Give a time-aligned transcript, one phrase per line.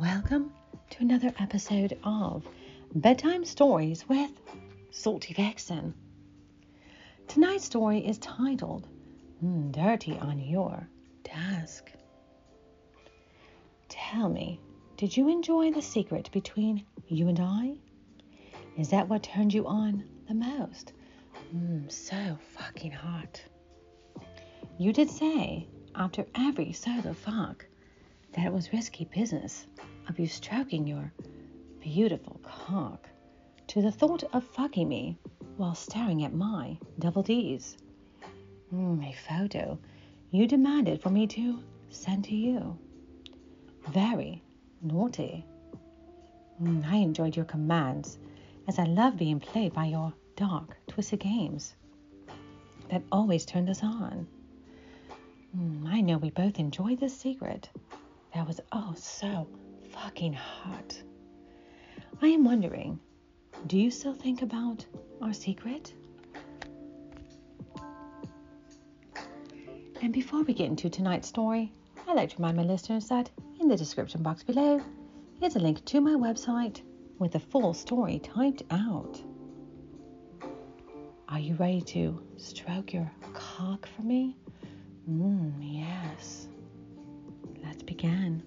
[0.00, 0.52] Welcome
[0.90, 2.46] to another episode of
[2.94, 4.30] Bedtime Stories with
[4.90, 5.94] Salty Vixen.
[7.28, 8.86] Tonight's story is titled
[9.42, 10.86] mm, Dirty on Your
[11.24, 11.90] Desk.
[13.88, 14.60] Tell me,
[14.98, 17.76] did you enjoy the secret between you and I?
[18.76, 20.92] Is that what turned you on the most?
[21.54, 23.42] Mmm, so fucking hot.
[24.78, 27.64] You did say, after every solo fuck,
[28.36, 29.66] that was risky business
[30.08, 31.12] of you stroking your
[31.80, 33.08] beautiful cock
[33.66, 35.18] to the thought of fucking me
[35.56, 37.76] while staring at my double D's.
[38.72, 39.78] Mm, a photo
[40.30, 42.78] you demanded for me to send to you.
[43.88, 44.42] Very
[44.82, 45.44] naughty.
[46.62, 48.18] Mm, I enjoyed your commands
[48.68, 51.74] as I love being played by your dark, twisted games
[52.90, 54.26] that always turned us on.
[55.56, 57.70] Mm, I know we both enjoyed this secret
[58.36, 59.48] that was oh so
[59.92, 61.02] fucking hot.
[62.20, 63.00] I am wondering,
[63.66, 64.84] do you still think about
[65.22, 65.94] our secret?
[70.02, 71.72] And before we get into tonight's story,
[72.06, 74.82] I'd like to remind my listeners that in the description box below
[75.40, 76.82] is a link to my website
[77.18, 79.18] with the full story typed out.
[81.30, 84.36] Are you ready to stroke your cock for me?
[85.10, 86.48] Mmm, yes.
[87.76, 88.42] Let's begin.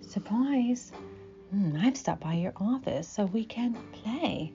[0.00, 0.92] Surprise!
[1.52, 4.52] Mm, I've stopped by your office so we can play.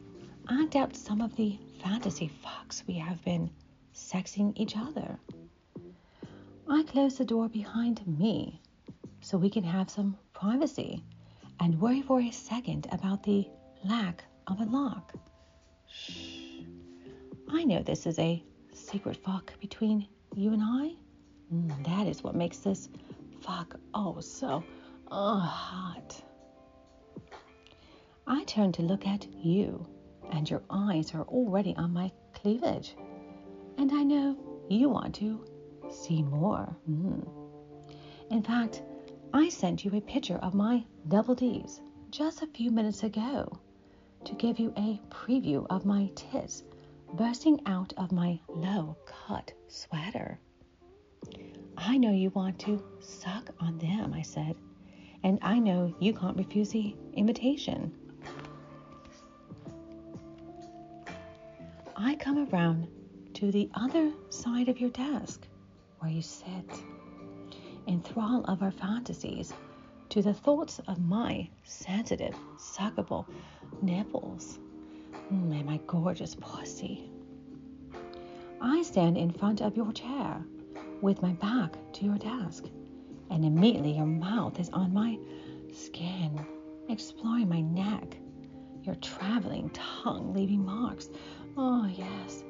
[0.50, 3.50] Act out some of the fantasy fucks we have been
[3.94, 5.20] sexing each other.
[6.70, 8.62] I close the door behind me
[9.20, 11.04] so we can have some privacy
[11.60, 13.46] and worry for a second about the
[13.84, 15.12] lack of a lock.
[15.90, 16.62] Shh.
[17.50, 18.42] I know this is a
[18.88, 20.96] secret fuck between you and I.
[21.54, 22.88] Mm, that is what makes this
[23.42, 24.64] fuck oh so
[25.10, 26.22] Oh, hot.
[28.26, 29.86] I turn to look at you,
[30.32, 32.96] and your eyes are already on my cleavage.
[33.78, 34.38] And I know
[34.70, 35.46] you want to
[35.90, 36.76] see more.
[36.90, 37.26] Mm.
[38.32, 38.84] In fact,
[39.34, 43.50] I sent you a picture of my double D's just a few minutes ago
[44.26, 46.64] to give you a preview of my tits
[47.14, 50.40] bursting out of my low cut sweater.
[51.78, 54.56] I know you want to suck on them, I said
[55.24, 57.92] and I know you can't refuse the invitation.
[61.96, 62.88] I come around
[63.36, 65.48] to the other side of your desk
[66.00, 66.84] where you sit,
[67.88, 69.54] in thrall of our fantasies,
[70.10, 73.26] to the thoughts of my sensitive, suckable
[73.82, 74.60] nipples
[75.32, 77.10] mm, and my gorgeous pussy.
[78.62, 80.44] I stand in front of your chair
[81.02, 82.66] with my back to your desk
[83.30, 85.18] and immediately your mouth is on my
[85.74, 86.46] skin,
[86.90, 88.18] exploring my neck,
[88.84, 91.10] your traveling tongue leaving marks.
[91.58, 92.44] Oh, yes.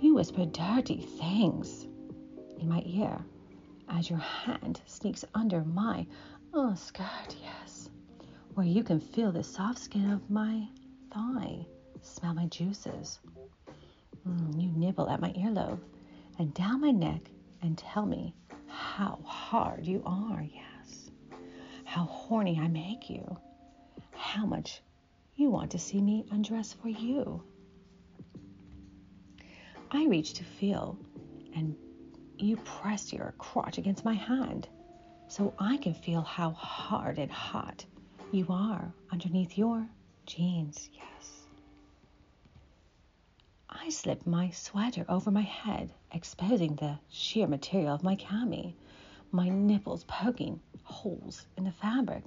[0.00, 1.86] You whisper dirty things
[2.58, 3.18] in my ear
[3.88, 6.06] as your hand sneaks under my
[6.54, 7.90] oh, skirt, yes,
[8.54, 10.68] where you can feel the soft skin of my
[11.12, 11.66] thigh,
[12.02, 13.20] smell my juices.
[14.26, 15.80] Mm, you nibble at my earlobe
[16.38, 17.22] and down my neck
[17.62, 18.34] and tell me
[18.68, 21.10] how hard you are, yes.
[21.84, 23.38] How horny I make you.
[24.12, 24.82] How much
[25.36, 27.42] you want to see me undress for you.
[29.90, 30.98] I reach to feel,
[31.54, 31.74] and
[32.36, 34.68] you press your crotch against my hand
[35.28, 37.84] so I can feel how hard and hot
[38.32, 39.86] you are underneath your
[40.26, 41.37] jeans, yes.
[43.80, 48.74] I slip my sweater over my head, exposing the sheer material of my cami,
[49.30, 52.24] my nipples poking holes in the fabric.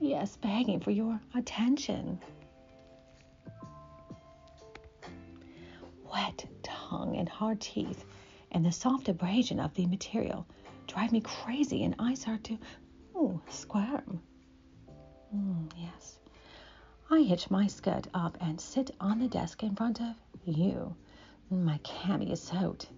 [0.00, 2.20] Yes, begging for your attention.
[6.12, 8.04] Wet tongue and hard teeth
[8.52, 10.46] and the soft abrasion of the material
[10.86, 12.58] drive me crazy, and I start to
[13.14, 14.22] ooh, squirm.
[15.34, 16.18] Mm, yes.
[17.10, 20.16] I hitch my skirt up and sit on the desk in front of
[20.50, 20.94] you.
[21.50, 22.88] My cami is soaked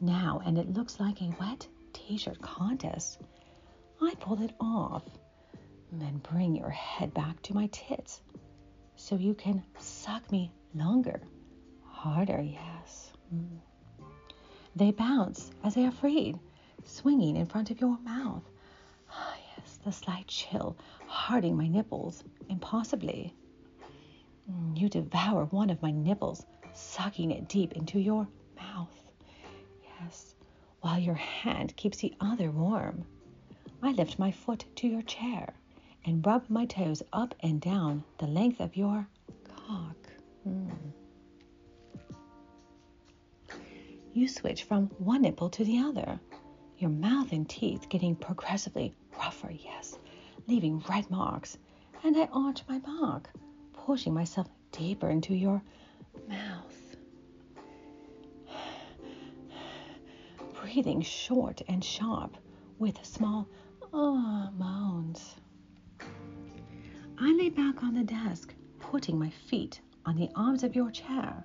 [0.00, 3.20] now, and it looks like a wet t-shirt contest.
[4.00, 5.04] I pull it off
[5.90, 8.22] and bring your head back to my tits
[8.96, 11.20] so you can suck me longer,
[11.84, 13.12] harder, yes.
[13.34, 13.58] Mm.
[14.76, 16.38] They bounce as they are freed,
[16.84, 18.42] swinging in front of your mouth.
[19.10, 20.76] Ah, yes, the slight chill
[21.06, 23.34] harding my nipples impossibly.
[24.50, 26.44] Mm, you devour one of my nipples,
[26.78, 29.10] sucking it deep into your mouth.
[29.82, 30.34] Yes,
[30.80, 33.04] while your hand keeps the other warm.
[33.82, 35.54] I lift my foot to your chair
[36.04, 39.08] and rub my toes up and down the length of your
[39.48, 39.96] cock.
[40.46, 40.70] Mm.
[44.14, 46.18] You switch from one nipple to the other,
[46.78, 49.98] your mouth and teeth getting progressively rougher, yes,
[50.46, 51.58] leaving red marks,
[52.04, 53.30] and I arch my back,
[53.72, 55.62] pushing myself deeper into your
[56.28, 56.96] mouth.
[60.60, 62.36] Breathing short and sharp
[62.78, 63.48] with small
[63.92, 65.36] ah moans.
[67.20, 71.44] I lay back on the desk, putting my feet on the arms of your chair,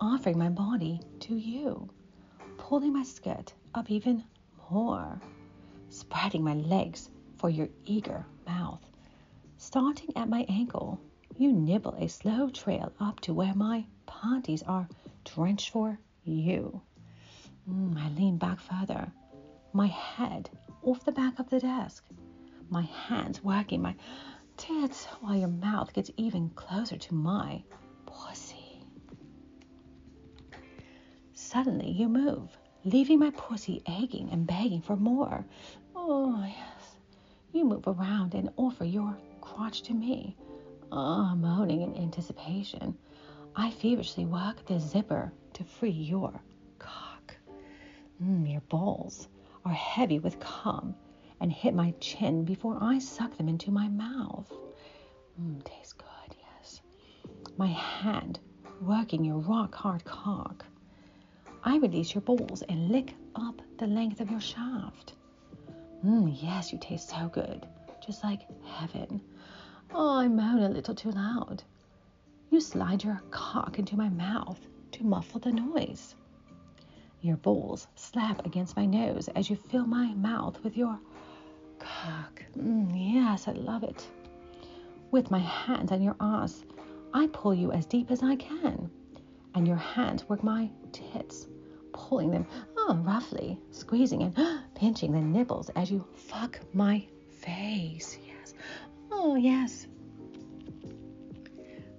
[0.00, 1.88] offering my body to you
[2.58, 4.24] pulling my skirt up even
[4.70, 5.20] more,
[5.90, 8.80] spreading my legs for your eager mouth.
[9.58, 10.98] Starting at my ankle,
[11.36, 14.88] you nibble a slow trail up to where my panties are
[15.24, 16.80] drenched for you.
[17.68, 19.10] Mm, I lean back further,
[19.72, 20.50] my head
[20.82, 22.04] off the back of the desk,
[22.68, 23.94] my hands working my
[24.56, 27.62] tits while your mouth gets even closer to my
[28.06, 28.82] pussy.
[31.32, 35.44] Suddenly you move, leaving my pussy aching and begging for more.
[35.96, 36.96] Oh, yes.
[37.52, 40.36] You move around and offer your crotch to me.
[40.92, 42.96] Oh, moaning in anticipation.
[43.56, 46.32] I feverishly work the zipper to free your
[46.78, 47.36] cock.
[48.22, 49.28] Mm, your balls
[49.64, 50.94] are heavy with cum
[51.40, 54.52] and hit my chin before I suck them into my mouth.
[55.40, 56.80] Mm, tastes good, yes.
[57.56, 58.40] My hand
[58.80, 60.64] working your rock hard cock.
[61.62, 65.14] I release your balls and lick up the length of your shaft.
[66.04, 67.66] Mmm, yes, you taste so good,
[68.04, 69.20] just like heaven.
[69.92, 71.62] Oh, I moan a little too loud.
[72.54, 74.60] You slide your cock into my mouth
[74.92, 76.14] to muffle the noise.
[77.20, 80.96] Your balls slap against my nose as you fill my mouth with your
[81.80, 82.44] cock.
[82.56, 84.06] Mm, yes, I love it.
[85.10, 86.64] With my hands on your ass,
[87.12, 88.88] I pull you as deep as I can,
[89.56, 91.48] and your hands work my tits
[91.92, 92.46] pulling them
[92.76, 94.36] oh, roughly, squeezing and
[94.76, 97.04] pinching the nipples as you fuck my
[97.40, 98.16] face.
[98.24, 98.54] Yes.
[99.10, 99.88] Oh, yes.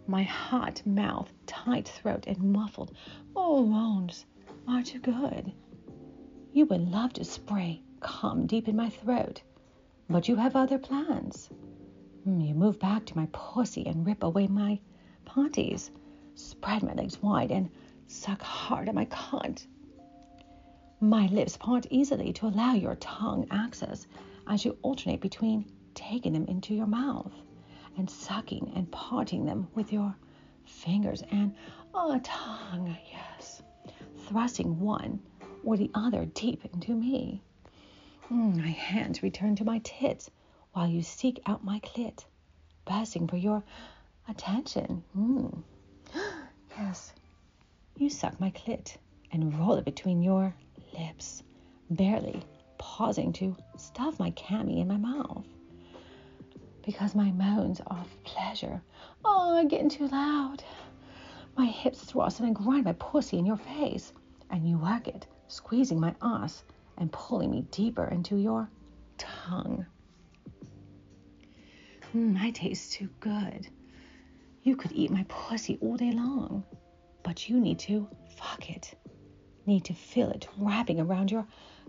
[0.07, 2.95] My hot mouth, tight throat, and muffled
[3.35, 4.27] oh moans
[4.67, 5.51] are too good.
[6.53, 9.41] You would love to spray cum deep in my throat,
[10.07, 11.49] but you have other plans.
[12.27, 14.79] Mm, you move back to my pussy and rip away my
[15.25, 15.89] panties,
[16.35, 17.71] spread my legs wide, and
[18.05, 19.65] suck hard at my cunt.
[20.99, 24.05] My lips part easily to allow your tongue access
[24.45, 25.65] as you alternate between
[25.95, 27.33] taking them into your mouth
[27.97, 30.15] and sucking and parting them with your
[30.65, 31.53] fingers and
[31.93, 33.61] a tongue, yes,
[34.27, 35.19] thrusting one
[35.63, 37.41] or the other deep into me.
[38.31, 40.29] Mm, my hands return to my tits
[40.73, 42.25] while you seek out my clit,
[42.85, 43.63] buzzing for your
[44.27, 45.03] attention.
[45.17, 45.63] Mm.
[46.77, 47.13] Yes,
[47.95, 48.97] you suck my clit
[49.31, 50.53] and roll it between your
[50.93, 51.41] lips,
[51.89, 52.43] barely
[52.77, 55.45] pausing to stuff my cami in my mouth.
[56.85, 58.81] Because my moans are of pleasure.
[59.23, 60.63] Oh, I'm getting too loud.
[61.57, 64.13] My hips thrust and I grind my pussy in your face,
[64.49, 66.63] and you work it, squeezing my ass
[66.97, 68.69] and pulling me deeper into your
[69.17, 69.85] tongue.
[72.15, 73.67] Mm, I taste too good.
[74.63, 76.63] You could eat my pussy all day long,
[77.23, 78.95] but you need to fuck it
[79.65, 81.45] need to feel it wrapping around your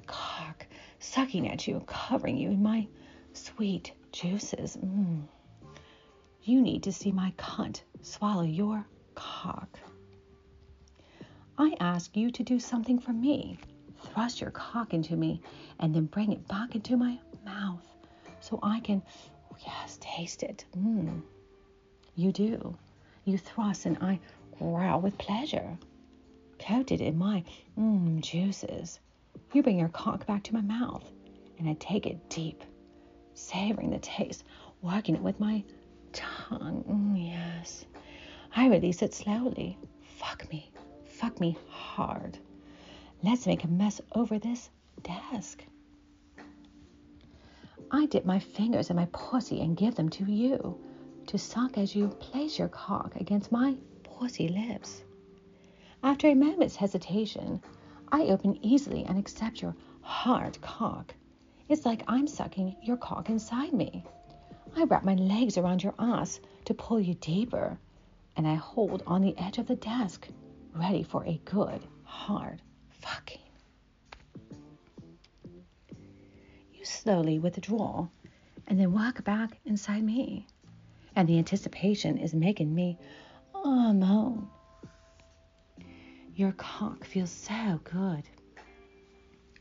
[0.06, 0.66] cock,
[0.98, 2.86] sucking at you, covering you in my
[3.32, 4.76] sweet juices.
[4.76, 5.22] Mm.
[6.42, 9.78] You need to see my cunt swallow your cock.
[11.58, 13.58] I ask you to do something for me.
[14.12, 15.40] Thrust your cock into me
[15.80, 17.86] and then bring it back into my mouth
[18.40, 19.02] so I can,
[19.50, 20.64] oh yes, taste it.
[20.76, 21.22] Mm.
[22.14, 22.76] You do.
[23.24, 24.20] You thrust and I
[24.58, 25.78] growl with pleasure
[26.58, 27.44] coated in my
[27.78, 28.98] mmm juices.
[29.52, 31.04] You bring your cock back to my mouth,
[31.58, 32.62] and I take it deep,
[33.36, 34.44] savoring the taste,
[34.82, 35.62] working it with my
[36.12, 36.84] tongue.
[36.88, 37.84] Mm, yes.
[38.54, 39.78] I release it slowly.
[40.18, 40.70] Fuck me.
[41.06, 42.38] Fuck me hard.
[43.22, 44.70] Let's make a mess over this
[45.02, 45.64] desk.
[47.90, 50.78] I dip my fingers in my pussy and give them to you
[51.26, 55.02] to suck as you place your cock against my pussy lips.
[56.02, 57.62] After a moment's hesitation,
[58.10, 61.14] I open easily and accept your hard cock.
[61.68, 64.04] It's like I'm sucking your cock inside me.
[64.76, 67.78] I wrap my legs around your ass to pull you deeper,
[68.36, 70.28] and I hold on the edge of the desk,
[70.74, 72.62] ready for a good, hard
[73.00, 73.40] fucking.
[76.72, 78.08] You slowly withdraw
[78.68, 80.46] and then walk back inside me.
[81.16, 82.98] And the anticipation is making me
[83.54, 84.48] oh, moan.
[86.34, 88.22] Your cock feels so good.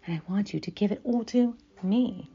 [0.05, 2.29] And I want you to give it all to me.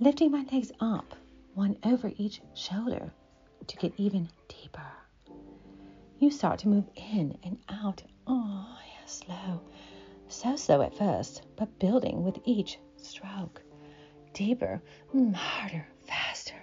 [0.00, 1.14] Lifting my legs up,
[1.54, 3.12] one over each shoulder,
[3.66, 4.90] to get even deeper.
[6.18, 8.02] You start to move in and out.
[8.26, 9.60] Oh, yeah, slow.
[10.28, 13.60] So slow at first, but building with each stroke.
[14.32, 14.80] Deeper,
[15.14, 16.54] mm, harder, faster.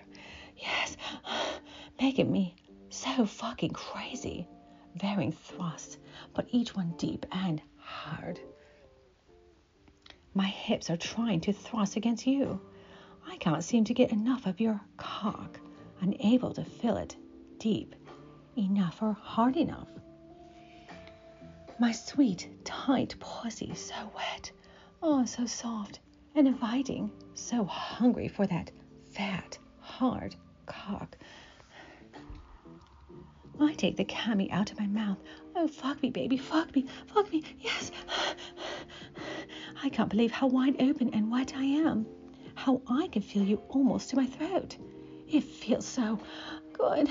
[0.58, 0.98] Yes,
[2.01, 2.56] making me
[2.89, 4.48] so fucking crazy.
[4.96, 5.98] Varying thrusts,
[6.34, 8.39] but each one deep and hard.
[10.34, 12.62] My hips are trying to thrust against you.
[13.28, 15.60] I can't seem to get enough of your cock,
[16.02, 17.16] unable to fill it
[17.58, 17.96] deep
[18.58, 19.88] enough or hard enough.
[21.80, 24.52] My sweet, tight pussy, so wet,
[25.02, 26.00] oh, so soft
[26.36, 28.72] and inviting, so hungry for that
[29.12, 31.18] fat, hard cock.
[33.62, 35.18] I take the cami out of my mouth.
[35.56, 37.92] Oh, fuck me, baby, fuck me, fuck me, yes.
[39.82, 42.06] I can't believe how wide open and wet I am,
[42.56, 44.78] how I can feel you almost to my throat.
[45.28, 46.20] It feels so
[46.74, 47.10] good.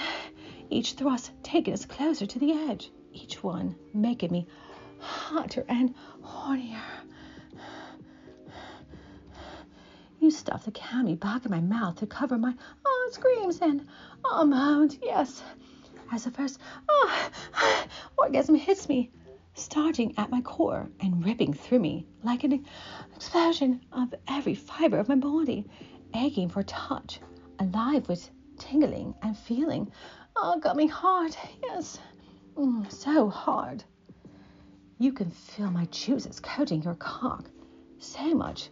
[0.68, 4.46] Each thrust taking us closer to the edge, each one making me
[4.98, 6.82] hotter and hornier.
[10.20, 12.52] You stuff the cami back in my mouth to cover my
[12.84, 13.86] oh screams and
[14.24, 15.42] oh moans, yes.
[16.12, 16.58] As the first
[16.88, 17.30] oh
[18.18, 19.10] orgasm hits me,
[19.58, 22.64] starting at my core and ripping through me like an
[23.14, 25.66] explosion of every fiber of my body,
[26.14, 27.20] aching for touch,
[27.58, 29.90] alive with tingling and feeling.
[30.36, 31.98] Oh, got me hard, yes,
[32.56, 33.84] mm, so hard.
[34.98, 37.50] You can feel my juices coating your cock
[37.98, 38.70] so much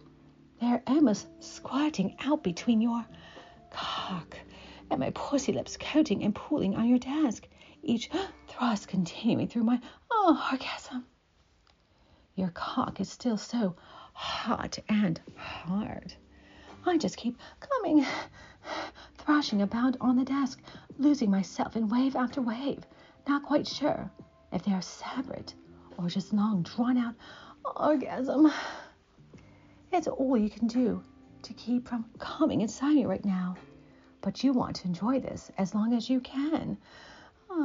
[0.59, 3.05] they're almost squirting out between your
[3.69, 4.35] cock
[4.89, 7.47] and my pussy lips coating and pulling on your desk,
[7.83, 8.09] each
[8.47, 9.79] thrust continuing through my
[10.11, 11.05] oh, orgasm.
[12.35, 13.75] Your cock is still so
[14.13, 16.13] hot and hard.
[16.85, 18.05] I just keep coming,
[19.17, 20.61] thrashing about on the desk,
[20.97, 22.85] losing myself in wave after wave,
[23.27, 24.09] not quite sure
[24.51, 25.53] if they are separate
[25.97, 27.15] or just long drawn out
[27.75, 28.51] orgasm.
[29.91, 31.03] It's all you can do
[31.43, 33.55] to keep from coming inside me right now.
[34.21, 36.77] But you want to enjoy this as long as you can.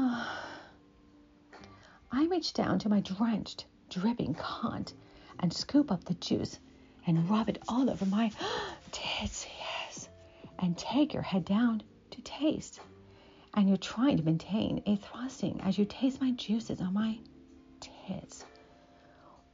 [2.12, 4.94] I reach down to my drenched, dripping cunt
[5.38, 6.58] and scoop up the juice
[7.06, 8.32] and rub it all over my
[8.90, 10.08] tits, yes,
[10.58, 12.80] and take your head down to taste.
[13.52, 17.18] And you're trying to maintain a thrusting as you taste my juices on my
[17.80, 18.46] tits,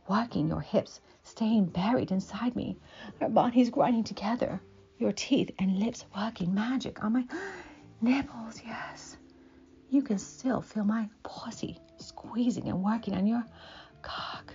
[0.08, 2.76] working your hips staying buried inside me,
[3.20, 4.60] our bodies grinding together,
[4.98, 7.24] your teeth and lips working magic on my
[8.00, 9.07] nipples, yes.
[9.90, 13.44] You can still feel my pussy squeezing and working on your
[14.02, 14.54] cock,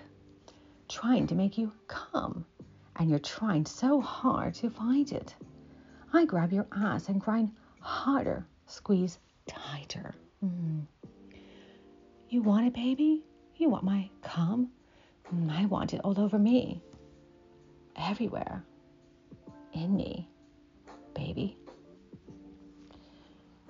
[0.88, 2.46] trying to make you come,
[2.96, 5.36] and you're trying so hard to find it.
[6.14, 10.14] I grab your ass and grind harder, squeeze tighter.
[10.44, 10.86] Mm.
[12.30, 13.24] You want it, baby?
[13.56, 14.70] You want my cum?
[15.50, 16.82] I want it all over me,
[17.96, 18.64] everywhere,
[19.74, 20.30] in me,
[21.16, 21.58] baby.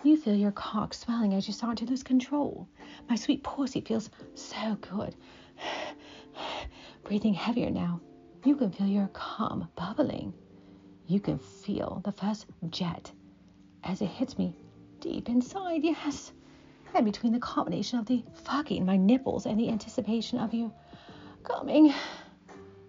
[0.04, 2.68] You feel your cock swelling as you start to lose control.
[3.10, 5.16] My sweet pussy feels so good.
[7.06, 8.02] Breathing heavier now.
[8.44, 10.34] You can feel your cum bubbling.
[11.08, 13.14] You can feel the first jet
[13.86, 14.54] as it hits me
[15.00, 16.34] deep inside, yes.
[16.94, 20.74] And between the combination of the fucking my nipples and the anticipation of you
[21.44, 21.94] coming.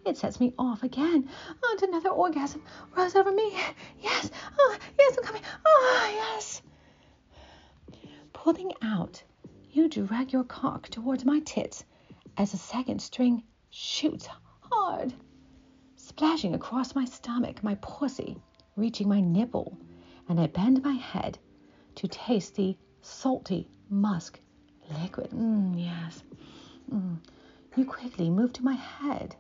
[0.05, 1.29] It sets me off again.
[1.71, 2.65] And another orgasm
[2.97, 3.57] rose over me.
[4.03, 5.43] Yes, oh, yes, I'm coming.
[5.65, 6.61] Oh, yes.
[8.45, 9.23] Pulling out,
[9.71, 11.83] you drag your cock towards my tits
[12.37, 14.29] as the second string shoots
[14.61, 15.15] hard,
[15.97, 18.37] splashing across my stomach, my pussy,
[18.77, 19.79] reaching my nipple,
[20.29, 21.39] and I bend my head
[21.95, 24.39] to taste the salty musk
[25.01, 25.31] liquid.
[25.31, 26.23] Mm, yes.
[26.93, 27.17] Mm.
[27.79, 29.35] You quickly move to my head.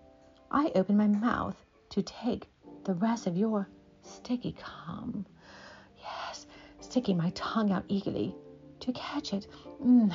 [0.50, 2.48] I open my mouth to take
[2.84, 3.68] the rest of your
[4.00, 5.26] sticky cum.
[6.00, 6.46] Yes,
[6.80, 8.34] sticking my tongue out eagerly
[8.80, 9.46] to catch it.
[9.82, 10.14] Mm,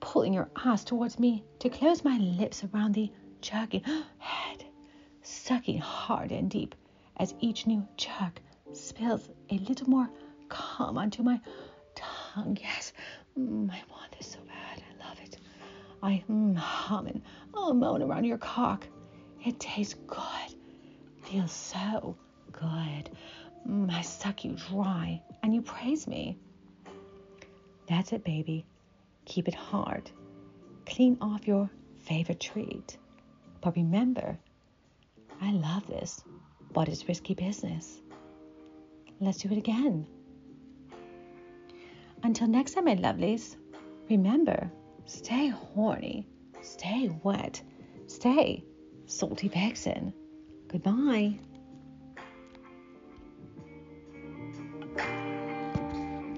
[0.00, 3.82] pulling your ass towards me to close my lips around the jerking
[4.18, 4.64] head,
[5.22, 6.74] sucking hard and deep
[7.18, 8.40] as each new jerk
[8.72, 10.08] spills a little more
[10.48, 11.40] cum onto my
[11.94, 12.56] tongue.
[12.60, 12.92] Yes,
[13.38, 14.82] mm, I want this so bad.
[14.82, 15.36] I love it.
[16.02, 17.22] I mm, hum and
[17.54, 18.86] oh, moan around your cock.
[19.44, 20.54] It tastes good.
[21.24, 22.16] Feels so
[22.52, 23.10] good.
[23.68, 26.38] Mm, I suck you dry and you praise me.
[27.90, 28.64] That's it, baby.
[29.24, 30.12] Keep it hard.
[30.86, 31.68] Clean off your
[31.98, 32.96] favorite treat.
[33.60, 34.38] But remember,
[35.40, 36.22] I love this,
[36.72, 38.00] but it's risky business.
[39.18, 40.06] Let's do it again.
[42.22, 43.56] Until next time, my lovelies,
[44.08, 44.70] remember
[45.06, 46.28] stay horny,
[46.62, 47.60] stay wet,
[48.06, 48.64] stay
[49.06, 50.14] salty vixen.
[50.68, 51.40] Goodbye.